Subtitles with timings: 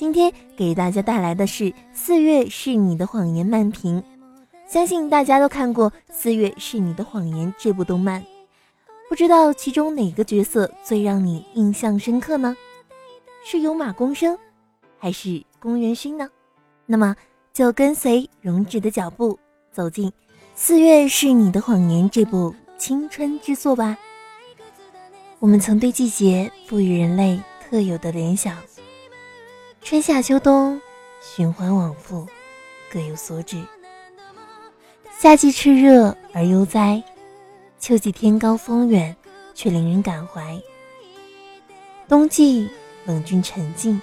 [0.00, 4.02] 今天给大家带来的是《四月是你的谎言》漫评。
[4.66, 8.24] 相信大家都看过《四月是你的谎言》这部动漫。
[9.10, 12.56] 不知道其中哪个角色最让你印象深刻呢？
[13.44, 14.38] 是有马公生，
[14.98, 16.26] 还是宫元勋呢？
[16.86, 17.14] 那么
[17.52, 19.38] 就跟随荣止的脚步，
[19.70, 20.08] 走进
[20.54, 23.98] 《四月是你的谎言》这部青春之作吧。
[25.40, 27.38] 我们曾对季节赋予人类
[27.68, 28.56] 特有的联想，
[29.82, 30.80] 春夏秋冬
[31.20, 32.26] 循环往复，
[32.92, 33.64] 各有所指。
[35.18, 37.02] 夏季炽热而悠哉。
[37.78, 39.16] 秋季天高风远，
[39.54, 40.60] 却令人感怀；
[42.06, 42.68] 冬季
[43.06, 44.00] 冷峻沉静，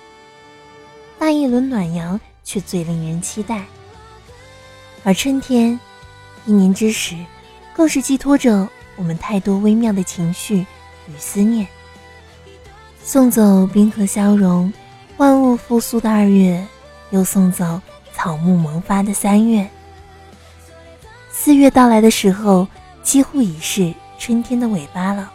[1.20, 3.64] 那一轮暖阳却最令人期待。
[5.04, 5.80] 而春天，
[6.46, 7.16] 一年之时，
[7.76, 10.66] 更是寄托着我们太多微妙的情绪
[11.08, 11.68] 与思念。
[13.04, 14.74] 送走冰河消融、
[15.18, 16.66] 万物复苏的二月，
[17.10, 17.82] 又送走
[18.14, 19.68] 草木萌发的三月。
[21.32, 22.68] 四月到来的时候。
[23.08, 25.32] 几乎已是春天的尾巴了。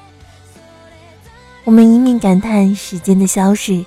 [1.65, 3.83] 我们一面感叹时间的消逝，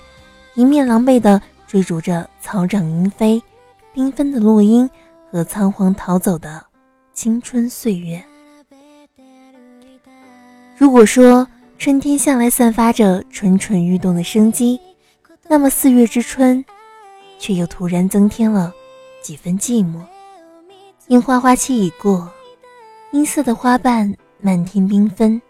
[0.55, 3.39] 一面狼狈地追逐着草长莺飞、
[3.93, 4.89] 缤纷的落英
[5.29, 6.65] 和仓皇逃走的
[7.13, 8.23] 青春岁月。
[10.75, 14.79] 如果说春天向来散发着蠢蠢欲动的生机，
[15.47, 16.65] 那么四月之春，
[17.37, 18.73] 却又突然增添了
[19.21, 20.01] 几分寂寞。
[21.07, 22.31] 樱花花期已过。
[23.11, 25.41] 樱色的花瓣漫天缤纷，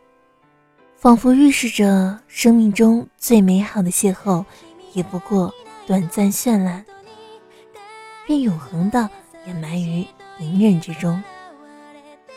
[0.97, 4.45] 仿佛预示着生命中最美好的邂逅，
[4.93, 5.51] 也不过
[5.87, 6.85] 短暂绚烂，
[8.27, 9.09] 便永恒的
[9.47, 10.05] 掩埋于
[10.39, 11.23] 隐忍之中。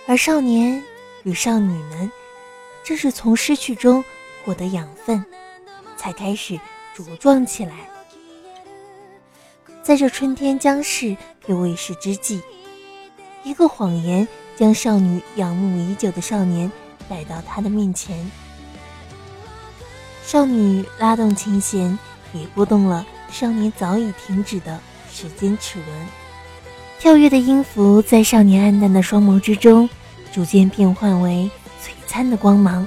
[0.07, 0.83] 而少年
[1.25, 2.11] 与少女们，
[2.83, 4.03] 正是从失去中
[4.45, 5.23] 获得养分，
[5.97, 6.59] 才开始
[7.05, 7.73] 茁壮起来。
[9.83, 11.17] 在这春天将逝
[11.47, 12.43] 又未逝之际，
[13.43, 14.27] 一个谎言。
[14.59, 16.69] 将少女仰慕已久的少年
[17.09, 18.29] 带到他的面前，
[20.25, 21.97] 少女拉动琴弦，
[22.33, 24.81] 也拨动了少年早已停止的
[25.13, 26.07] 时间齿轮。
[26.99, 29.89] 跳跃的音符在少年暗淡的双眸之中，
[30.33, 31.49] 逐渐变换为
[31.81, 32.85] 璀璨的光芒。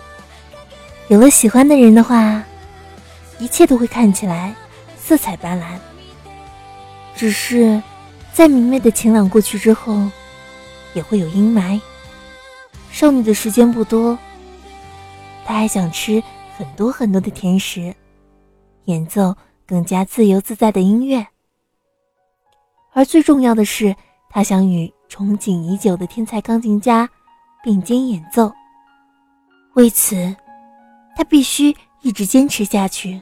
[1.08, 2.44] 有了喜欢的人的话，
[3.42, 4.56] 一切都会看起来
[4.96, 5.78] 色彩斑斓。
[7.16, 7.82] 只是
[8.32, 10.10] 在明媚的晴朗过去之后。
[10.94, 11.80] 也会有阴霾。
[12.92, 14.20] 少女的时间不多，
[15.46, 16.22] 她还想吃
[16.58, 17.96] 很多很多的甜食，
[18.86, 19.34] 演奏
[19.66, 21.26] 更加自由自在的音乐。
[22.92, 23.96] 而最重要的是，
[24.30, 27.10] 她想与憧憬已久的天才钢琴家
[27.64, 28.52] 并肩演奏。
[29.76, 30.36] 为此，
[31.16, 33.22] 她必须一直坚持下去，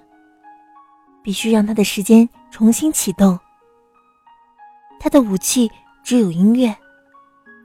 [1.23, 3.39] 必须让他的时间重新启动。
[4.99, 5.71] 他的武器
[6.03, 6.75] 只有音乐。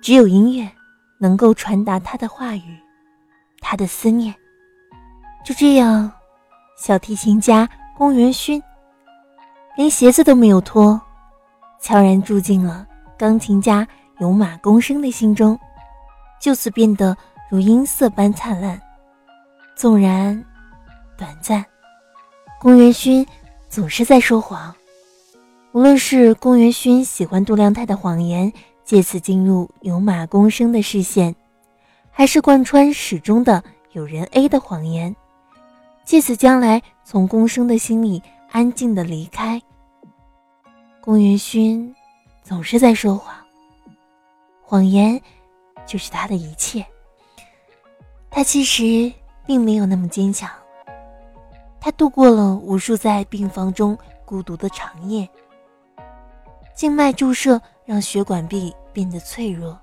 [0.02, 0.70] 只有音乐
[1.18, 2.78] 能够传达他的话语，
[3.60, 4.34] 他的思念。
[5.42, 6.12] 就这样，
[6.76, 7.66] 小提琴家
[7.96, 8.62] 宫元勋
[9.78, 11.00] 连鞋子都没有脱，
[11.80, 12.86] 悄然住进了
[13.16, 13.88] 钢琴家
[14.18, 15.58] 有马公生的心中，
[16.38, 17.16] 就此变得
[17.48, 18.78] 如音色般灿烂。
[19.74, 20.44] 纵然
[21.16, 21.64] 短暂，
[22.60, 23.26] 宫元勋
[23.74, 24.72] 总是在说谎。
[25.72, 28.52] 无论是宫元勋喜欢杜良太的谎言。
[28.84, 31.34] 借此进入有马公生的视线，
[32.10, 35.16] 还是贯穿始终的有人 A 的谎言，
[36.04, 39.58] 借此将来从公生的心里安静的离开。
[41.00, 41.96] 宫元勋
[42.42, 43.34] 总是在说谎，
[44.62, 45.18] 谎言
[45.86, 46.84] 就是他的一切。
[48.30, 49.10] 他其实
[49.46, 50.50] 并没有那么坚强，
[51.84, 55.28] 他度过了无数在病房中孤独的长夜，
[56.74, 57.60] 静脉注射。
[57.84, 59.78] 让血管壁变得脆弱，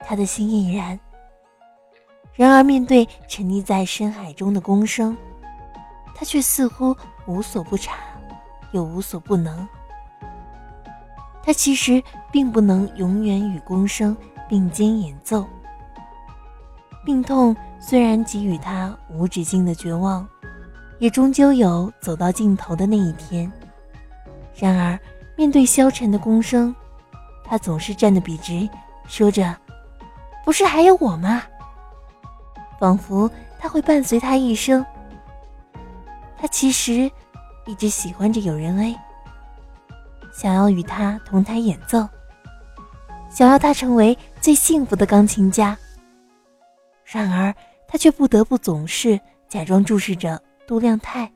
[0.00, 1.00] 他的心毅然。
[2.34, 5.16] 然而，面对沉溺在深海中的公生，
[6.14, 6.94] 他却似乎
[7.26, 7.94] 无所不察，
[8.72, 9.66] 又无所不能。
[11.42, 14.14] 他其实并不能永远与公生
[14.50, 15.46] 并肩演奏。
[17.06, 20.28] 病痛虽然给予他无止境的绝望，
[20.98, 23.50] 也终究有走到尽头的那一天。
[24.54, 24.98] 然而，
[25.36, 26.74] 面对消沉的宫生，
[27.44, 28.68] 他总是站得笔直，
[29.06, 29.54] 说着
[30.44, 31.42] ：“不是还有我吗？”
[32.80, 34.84] 仿佛他会伴随他一生。
[36.38, 37.10] 他其实
[37.66, 38.96] 一直喜欢着有人 A，
[40.32, 42.06] 想要与他同台演奏，
[43.30, 45.76] 想要他成为最幸福的钢琴家。
[47.04, 47.54] 然而，
[47.86, 49.18] 他却不得不总是
[49.48, 51.30] 假装注视着杜亮太。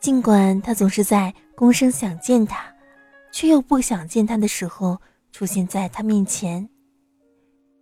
[0.00, 2.72] 尽管他总是在宫生想见他，
[3.32, 4.96] 却又不想见他的时候
[5.32, 6.68] 出现在他面前，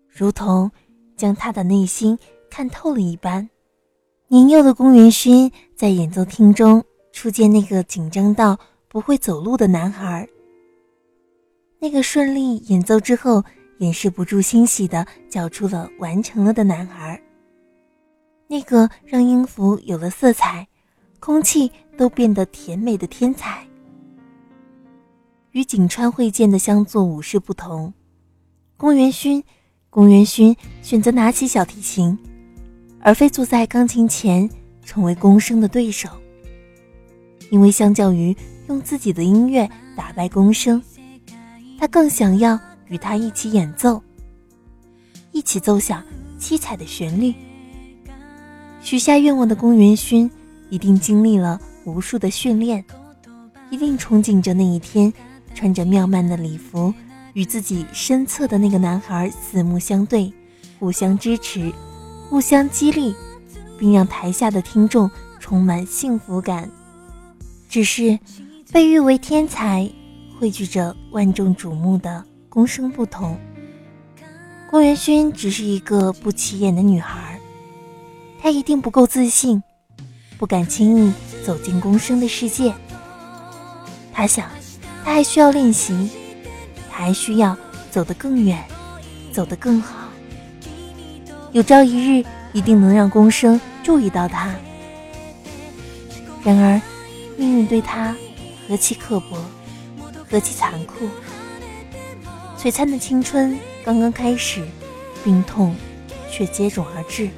[0.08, 0.70] 如同
[1.16, 2.18] 将他的内心
[2.50, 3.48] 看透了一般。
[4.28, 6.82] 年幼的宫元勋在演奏厅中
[7.12, 8.58] 初见那个紧张到
[8.88, 10.26] 不会走路的男孩，
[11.78, 13.44] 那个顺利演奏之后
[13.78, 17.22] 掩饰不住欣喜的叫出了完成了的男孩，
[18.48, 20.66] 那个让音符有了色彩，
[21.20, 23.66] 空气都变得甜美的天才。
[25.52, 27.92] 与井川会见的相作武士不同，
[28.76, 29.42] 宫元勋，
[29.90, 32.16] 宫元勋选择拿起小提琴。
[33.00, 34.50] 而非坐在钢琴前
[34.84, 36.08] 成为宫生的对手，
[37.50, 38.36] 因为相较于
[38.68, 40.82] 用自己的音乐打败宫生，
[41.78, 42.58] 他更想要
[42.88, 44.02] 与他一起演奏，
[45.30, 46.04] 一起奏响
[46.36, 47.32] 七彩的旋律。
[48.86, 50.30] 许下愿望的宫元勋
[50.70, 52.84] 一定经历了无数的训练，
[53.68, 55.12] 一定憧憬着那一天，
[55.56, 56.94] 穿着妙曼的礼服，
[57.32, 60.32] 与自己身侧的那个男孩四目相对，
[60.78, 61.72] 互相支持。
[62.30, 63.12] 互相激励，
[63.76, 65.10] 并让台下的听众
[65.40, 66.70] 充满幸福感。
[67.68, 68.16] 只是，
[68.70, 69.90] 被誉为天才、
[70.38, 73.36] 汇聚着万众瞩目的宫生不同。
[74.70, 77.35] 宫元勋只是一个不起眼的女孩，
[78.46, 79.60] 他一定不够自信，
[80.38, 81.12] 不敢轻易
[81.44, 82.72] 走进宫生的世界。
[84.12, 84.48] 他想，
[85.04, 86.10] 他还需要练习，
[86.88, 87.56] 他还需要
[87.90, 88.64] 走得更远，
[89.32, 89.96] 走得更好。
[91.50, 94.54] 有朝一日，一定能让宫生注意到他。
[96.44, 96.80] 然而，
[97.36, 98.16] 命运对他
[98.68, 99.44] 何其刻薄，
[100.30, 101.08] 何其残酷！
[102.56, 104.64] 璀璨的青春刚刚开始，
[105.24, 105.74] 病痛
[106.30, 107.28] 却接踵而至。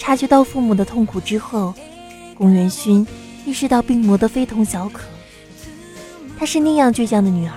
[0.00, 1.74] 察觉到父母的痛苦之后，
[2.34, 3.06] 宫元勋
[3.44, 5.02] 意识到病魔的非同小可。
[6.38, 7.54] 她是那样倔强的女孩，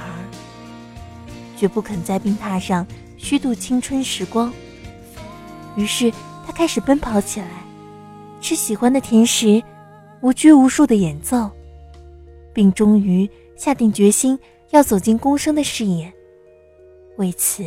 [1.57, 2.86] 绝不肯在病榻上
[3.16, 4.51] 虚度青春时光。
[5.78, 6.12] 于是
[6.45, 7.48] 他开始奔跑起来，
[8.42, 9.63] 吃喜欢的甜食，
[10.19, 11.50] 无拘无束的演奏，
[12.54, 14.38] 并终于下定决心
[14.72, 16.13] 要走进宫生的视野。
[17.16, 17.63] 为此，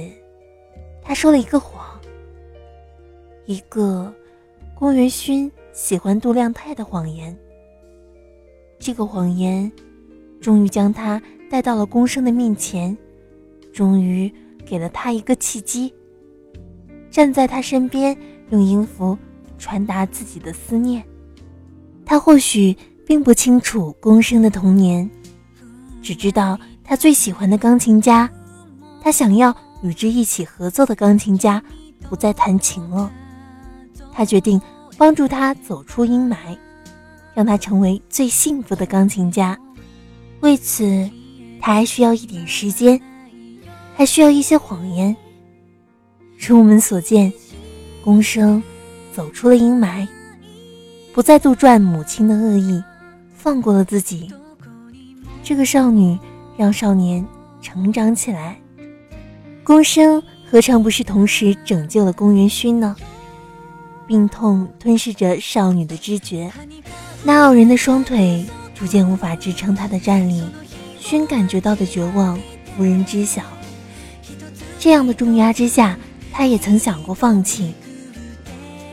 [1.03, 1.99] 他说了一个谎，
[3.47, 4.13] 一个
[4.79, 7.35] 宫元勋喜欢杜亮太的谎言。
[8.79, 9.73] 这个谎言，
[10.39, 11.21] 终于将他
[11.51, 12.95] 带到了宫生的面前，
[13.73, 14.31] 终于
[14.67, 15.95] 给了他一个契机。
[17.11, 18.15] 站在他身边，
[18.51, 19.17] 用音符
[19.57, 21.03] 传达自己的思念。
[22.05, 22.77] 他或许
[23.07, 25.11] 并不清楚宫生的童年，
[26.03, 28.31] 只知道他最喜欢的钢琴家，
[29.01, 31.63] 他想要与之一起合作的钢琴家
[32.11, 33.11] 不再弹琴了。
[34.17, 34.59] 他决定
[34.97, 36.57] 帮助他走出阴霾，
[37.35, 39.59] 让他成为最幸福的钢琴家。
[40.41, 41.09] 为此，
[41.61, 42.99] 他还需要一点时间，
[43.95, 45.15] 还需要一些谎言。
[46.39, 47.31] 如我们所见，
[48.03, 48.63] 宫生
[49.13, 50.09] 走出了阴霾，
[51.13, 52.83] 不再杜撰母亲的恶意，
[53.35, 54.33] 放过了自己。
[55.43, 56.19] 这个少女
[56.57, 57.27] 让少年
[57.61, 58.59] 成长起来，
[59.63, 62.97] 宫生何尝不是同时拯救了宫元勋呢？
[64.07, 66.51] 病痛吞噬着少女的知觉，
[67.25, 70.43] 那傲人的双腿逐渐无法支撑她的站立，
[70.99, 72.41] 勋感觉到的绝望
[72.79, 73.43] 无人知晓。
[74.79, 75.99] 这样的重压之下。
[76.39, 77.73] 他也曾想过放弃。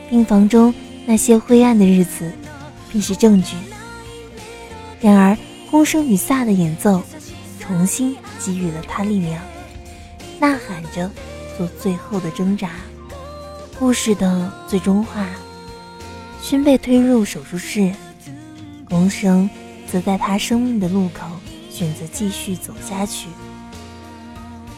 [0.08, 0.72] 病房中
[1.04, 2.32] 那些灰暗的日子，
[2.90, 3.54] 便是证据。
[4.98, 5.36] 然而，
[5.70, 7.02] 宫声与萨的演奏，
[7.60, 9.42] 重新给予了他力量，
[10.40, 11.10] 呐喊着
[11.58, 12.70] 做最后的挣扎。
[13.78, 15.26] 故事的最终话，
[16.40, 17.92] 勋被推入手术室，
[18.88, 19.48] 宫生
[19.86, 21.26] 则在他生命的路口
[21.70, 23.28] 选择继续走下去。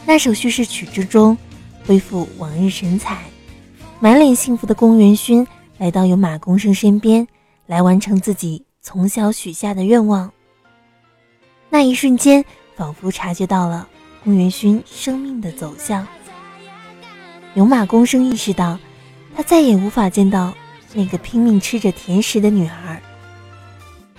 [0.05, 1.37] 那首叙事曲之中。
[1.85, 3.23] 恢复往日神采，
[4.01, 7.25] 满脸幸福的宫元勋来到有马公生身边，
[7.65, 10.29] 来完成自己从小许下的愿望。
[11.69, 12.43] 那一瞬间，
[12.75, 13.87] 仿佛察觉到了
[14.21, 16.05] 宫元勋生命的走向。
[17.57, 18.77] 有马公生意识到，
[19.35, 20.53] 他再也无法见到
[20.93, 23.01] 那个拼命吃着甜食的女孩，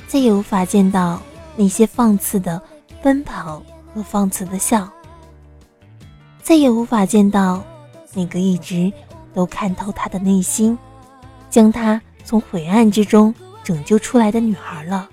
[0.09, 1.23] 再也无法见到
[1.55, 2.61] 那些放肆的
[3.01, 3.63] 奔跑
[3.95, 4.91] 和放肆的笑。
[6.43, 7.63] 再也无法见到
[8.13, 8.93] 那个一直
[9.33, 10.77] 都看透他的内心，
[11.49, 15.09] 将他从灰暗之中拯救出来的女孩了。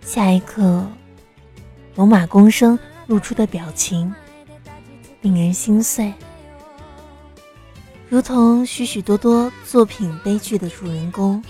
[0.00, 0.86] 下一刻，
[1.96, 4.10] 龙马公生露出的表情
[5.20, 6.14] 令人心碎，
[8.08, 11.42] 如同许许多多作品悲剧的主人公，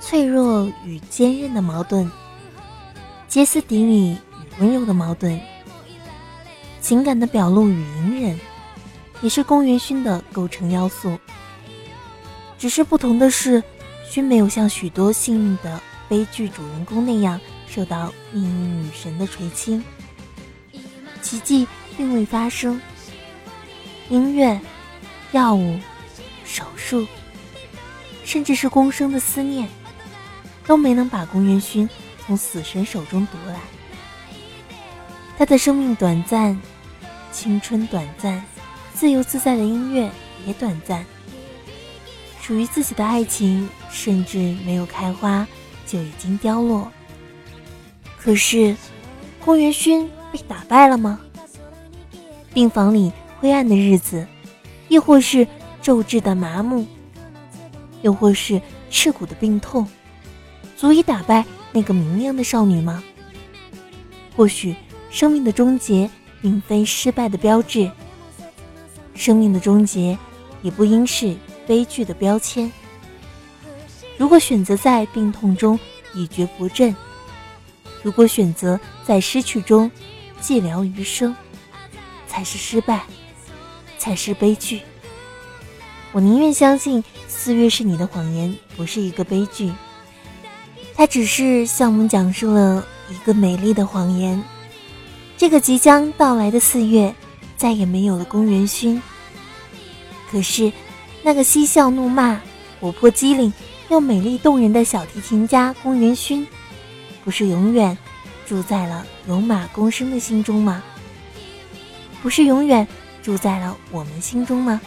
[0.00, 2.10] 脆弱与坚韧的矛盾，
[3.28, 4.18] 歇斯底里与
[4.60, 5.38] 温柔的矛盾。
[6.80, 8.40] 情感的表露与隐忍，
[9.20, 11.18] 也是宫元勋的构成要素。
[12.58, 13.62] 只是不同的是，
[14.08, 15.78] 勋没有像许多幸运的
[16.08, 19.84] 悲剧主人公那样受到命运女神的垂青，
[21.20, 22.80] 奇迹并未发生。
[24.08, 24.60] 音乐、
[25.32, 25.78] 药物、
[26.44, 27.06] 手术，
[28.24, 29.68] 甚至是公生的思念，
[30.66, 31.88] 都没能把宫元勋
[32.24, 33.58] 从死神手中夺来。
[35.36, 36.58] 他的生命短暂。
[37.32, 38.44] 青春短暂，
[38.92, 40.10] 自由自在的音乐
[40.46, 41.02] 也短暂。
[42.42, 45.48] 属于自己的爱情，甚至没有开花
[45.86, 46.92] 就已经凋落。
[48.18, 48.76] 可是，
[49.42, 51.20] 宫元勋被打败了吗？
[52.52, 53.10] 病房里
[53.40, 54.26] 灰暗的日子，
[54.92, 55.48] 亦或是
[55.80, 56.84] 骤至的麻木，
[58.02, 59.88] 又或是刺骨的病痛，
[60.76, 63.02] 足以打败那个明亮的少女吗？
[64.36, 64.76] 或许，
[65.10, 66.10] 生命的终结。
[66.42, 67.88] 并非失败的标志，
[69.14, 70.18] 生命的终结
[70.60, 71.36] 也不应是
[71.68, 72.68] 悲剧的标签。
[74.18, 75.78] 如果选择在病痛中
[76.14, 76.96] 一蹶不振，
[78.02, 79.88] 如果选择在失去中
[80.40, 81.32] 寂寥余生，
[82.26, 83.04] 才是失败，
[84.02, 84.80] 才是悲剧。
[86.10, 89.72] 我宁愿相信四月是你的谎言不是一个悲剧，
[90.96, 94.42] 它只是向我们讲述了一个美丽的谎言。
[95.36, 97.14] 这个即将到来的四月，
[97.56, 99.00] 再也没有了宫元勋。
[100.28, 100.72] 可是，
[101.22, 102.40] 那个嬉笑怒骂、
[102.80, 103.52] 活泼机灵
[103.88, 106.44] 又美丽动人的小提琴家宫元勋，
[107.22, 107.96] 不是永远
[108.48, 110.82] 住在了龙马公生的心中吗？
[112.20, 112.86] 不是永远
[113.22, 114.80] 住在了我们心中吗？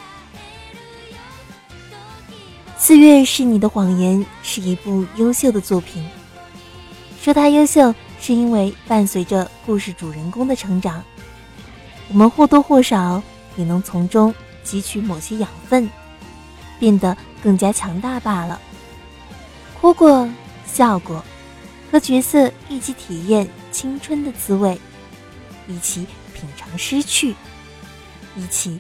[2.78, 6.08] 四月是你的谎言是一部优秀的作品，
[7.22, 7.94] 说它优秀。
[8.18, 11.04] 是因为伴随着故事主人公的成长，
[12.08, 13.22] 我们或多或少
[13.56, 14.34] 也能从中
[14.66, 15.88] 汲取某些养分，
[16.80, 18.60] 变得更加强大罢了。
[19.80, 20.28] 哭过、
[20.66, 21.24] 笑过，
[21.92, 24.80] 和角色一起体验青春的滋味，
[25.68, 27.36] 一起品尝失去，
[28.36, 28.80] 一起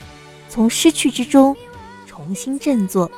[0.50, 1.56] 从失去之中
[2.06, 3.10] 重新振作。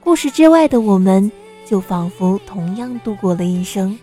[0.00, 1.30] 故事之外的我们，
[1.66, 3.98] 就仿佛同样度过了一生。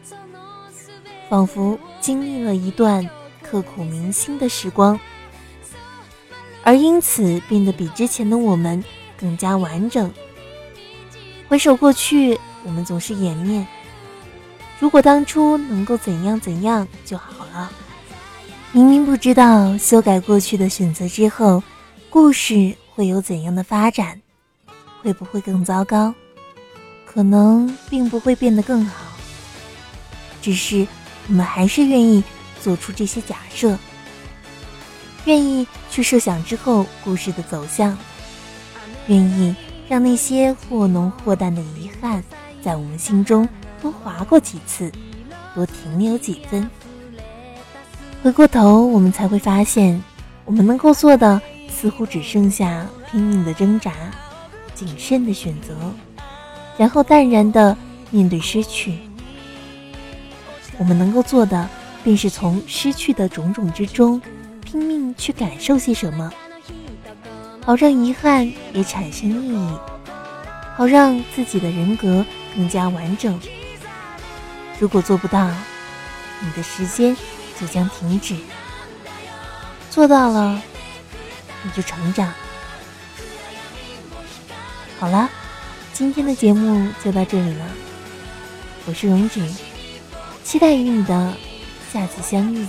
[1.29, 3.09] 仿佛经历了一段
[3.41, 4.99] 刻骨铭心的时光，
[6.63, 8.83] 而因此变得比之前的我们
[9.17, 10.11] 更加完整。
[11.47, 13.65] 回首过去，我们总是掩面。
[14.79, 17.71] 如果当初能够怎样怎样就好了。
[18.75, 21.61] 明明不知道修改过去的选择之后，
[22.09, 24.19] 故事会有怎样的发展，
[24.99, 26.11] 会不会更糟糕？
[27.05, 29.05] 可能并不会变得更好，
[30.41, 30.87] 只是。
[31.29, 32.21] 我们还是愿意
[32.61, 33.77] 做出这些假设，
[35.23, 37.97] 愿意去设想之后故事的走向，
[39.07, 39.55] 愿意
[39.87, 42.21] 让那些或浓或淡的遗憾
[42.61, 43.47] 在我们心中
[43.81, 44.91] 多划过几次，
[45.55, 46.69] 多停留几分。
[48.23, 50.01] 回过头，我们才会发现，
[50.45, 53.91] 我们能够做的似乎只剩下拼命的挣扎、
[54.73, 55.75] 谨慎的选择，
[56.77, 57.75] 然后淡然的
[58.11, 58.97] 面对失去。
[60.77, 61.67] 我们能够做的，
[62.01, 64.21] 便是从失去的种种之中，
[64.63, 66.31] 拼命去感受些什么，
[67.65, 69.77] 好让遗憾也产生意义，
[70.77, 72.25] 好让自己的人格
[72.55, 73.37] 更加完整。
[74.79, 75.51] 如果做不到，
[76.39, 77.13] 你的时间
[77.59, 78.35] 就将停止；
[79.89, 80.61] 做到了，
[81.63, 82.33] 你就成长。
[84.99, 85.29] 好了，
[85.93, 87.65] 今天的节目就到这里了，
[88.85, 89.41] 我是荣止。
[90.43, 91.33] 期待与你的
[91.91, 92.67] 下次相遇。